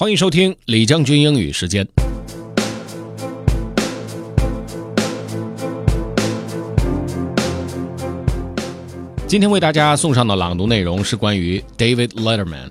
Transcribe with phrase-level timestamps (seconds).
[0.00, 1.84] 欢迎收听李将军英语时间。
[9.26, 12.70] 今天为大家送上的朗读内容是关于 David Letterman。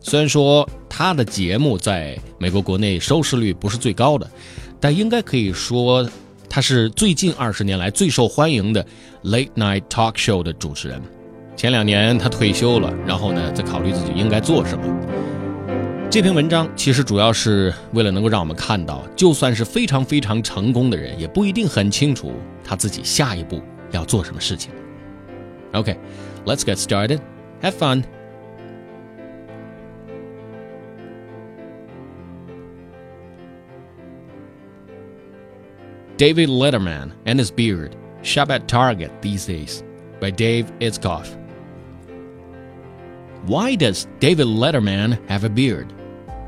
[0.00, 4.30] 虽然说他的节目在美国国内收视率不是最高的，
[4.78, 6.06] 但应该可以说
[6.50, 8.86] 他是最近二十年来最受欢迎的
[9.24, 11.00] late night talk show 的主持人。
[11.56, 14.84] 前两年他退休了，然后呢，在考虑自己应该做什么。
[16.09, 23.59] 这篇文章其实主要是为了能够让我们看到，就算是非常非常成功的人，也不一定很清楚他自己下一步
[23.89, 24.71] 要做什么事情。
[25.71, 25.97] Okay,
[26.45, 27.19] let's get started.
[27.63, 28.03] Have fun.
[36.15, 39.81] David Letterman and His Beard Shop at Target These Days
[40.21, 41.35] by Dave Itzkoff.
[43.47, 45.87] Why does David Letterman have a beard?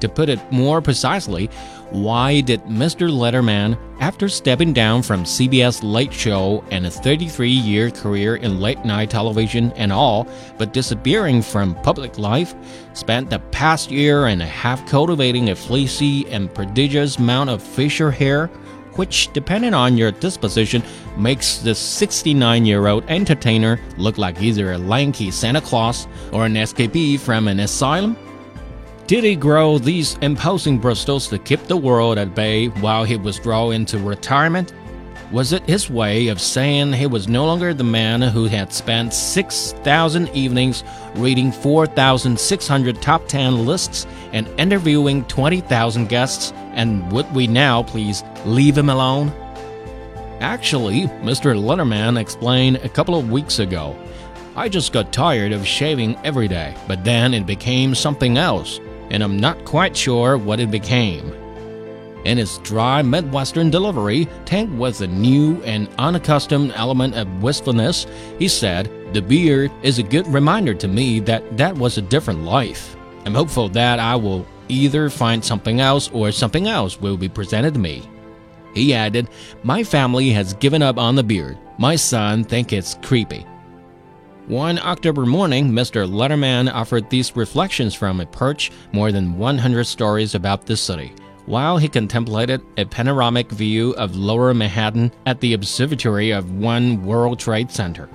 [0.00, 1.48] To put it more precisely,
[1.90, 3.08] why did Mr.
[3.08, 8.84] Letterman, after stepping down from CBS Late Show and a 33 year career in late
[8.84, 10.26] night television and all,
[10.58, 12.54] but disappearing from public life,
[12.92, 18.10] spent the past year and a half cultivating a fleecy and prodigious amount of facial
[18.10, 18.48] hair?
[18.96, 20.82] Which, depending on your disposition,
[21.18, 26.54] makes the 69 year old entertainer look like either a lanky Santa Claus or an
[26.54, 28.16] escapee from an asylum?
[29.06, 33.70] Did he grow these imposing bristles to keep the world at bay while he withdrew
[33.70, 34.72] into retirement?
[35.30, 39.14] Was it his way of saying he was no longer the man who had spent
[39.14, 40.82] 6,000 evenings
[41.14, 48.76] reading 4,600 top 10 lists and interviewing 20,000 guests, and would we now please leave
[48.76, 49.32] him alone?
[50.40, 51.56] Actually, Mr.
[51.56, 53.96] Letterman explained a couple of weeks ago
[54.56, 59.22] I just got tired of shaving every day, but then it became something else and
[59.22, 61.32] I'm not quite sure what it became.
[62.24, 68.06] In its dry Midwestern delivery, tanked with a new and unaccustomed element of wistfulness,
[68.38, 72.42] he said, The beard is a good reminder to me that that was a different
[72.42, 72.96] life.
[73.24, 77.74] I'm hopeful that I will either find something else or something else will be presented
[77.74, 78.02] to me.
[78.74, 79.28] He added,
[79.62, 81.56] My family has given up on the beard.
[81.78, 83.46] My son thinks it's creepy.
[84.48, 86.08] One October morning, Mr.
[86.08, 91.12] Letterman offered these reflections from a perch more than 100 stories about the city,
[91.46, 97.40] while he contemplated a panoramic view of lower Manhattan at the observatory of One World
[97.40, 98.08] Trade Center.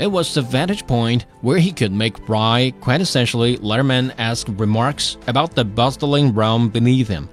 [0.00, 5.64] It was the vantage point where he could make wry, quintessentially Letterman-esque remarks about the
[5.64, 7.28] bustling realm beneath him.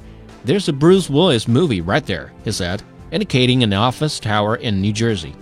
[0.45, 4.93] There's a Bruce Willis movie right there, he said, indicating an office tower in New
[4.93, 5.33] Jersey.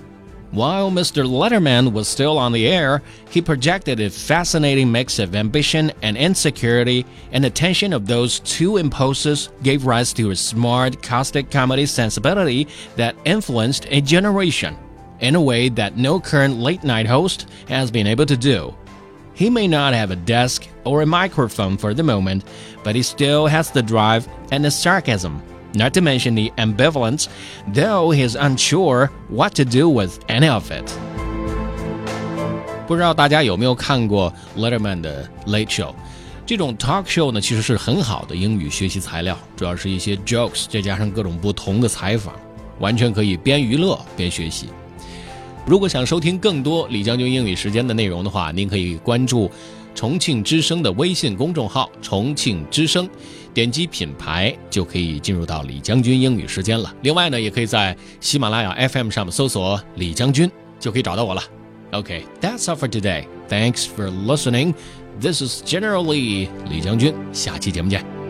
[0.52, 1.26] While Mr.
[1.26, 7.06] Letterman was still on the air, he projected a fascinating mix of ambition and insecurity,
[7.32, 12.68] and the tension of those two impulses gave rise to a smart, caustic comedy sensibility
[12.98, 14.78] that influenced a generation
[15.22, 18.76] in a way that no current late night host has been able to do.
[19.34, 22.44] He may not have a desk or a microphone for the moment,
[22.84, 25.42] but he still has the drive and the sarcasm
[25.74, 27.28] not to mention the ambivalence,
[27.74, 30.92] though he's unsure what to do with any of it.
[32.88, 35.94] 不知道大家有没有看过 Letterman 的 Late Show？
[36.46, 42.34] 这种 talk show 呢，其实是很好的英语学习材料，主要是一些 jokes，再加上各种不同的采访，
[42.80, 44.68] 完全可以边娱乐边学习。
[45.66, 49.50] 如果想收听更多李将军英语时间的内容的话，您可以关注
[49.96, 53.08] 重庆之声的微信公众号“重庆之声”。
[53.54, 56.94] 点击品牌就可以进入到李将军英语时间了。
[57.02, 61.42] 另外呢，也可以在喜马拉雅 FM 上面搜索李将军，就可以找到我了。
[61.92, 63.26] OK，that's all for today.
[63.50, 64.74] Thanks for listening.
[65.20, 68.21] This is generally 李将军，下期节目见。